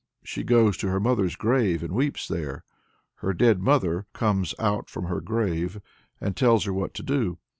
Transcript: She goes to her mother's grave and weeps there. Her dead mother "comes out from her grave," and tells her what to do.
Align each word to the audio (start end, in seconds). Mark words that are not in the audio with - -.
She 0.23 0.41
goes 0.43 0.77
to 0.77 0.87
her 0.89 0.99
mother's 0.99 1.35
grave 1.35 1.83
and 1.83 1.93
weeps 1.93 2.27
there. 2.27 2.63
Her 3.17 3.33
dead 3.33 3.61
mother 3.61 4.07
"comes 4.13 4.55
out 4.57 4.89
from 4.89 5.03
her 5.05 5.21
grave," 5.21 5.79
and 6.19 6.35
tells 6.35 6.65
her 6.65 6.73
what 6.73 6.95
to 6.95 7.03
do. 7.03 7.37